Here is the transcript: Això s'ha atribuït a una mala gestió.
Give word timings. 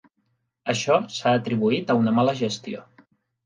Això 0.75 0.97
s'ha 1.17 1.35
atribuït 1.41 1.95
a 1.95 1.99
una 2.03 2.17
mala 2.19 2.37
gestió. 2.43 2.87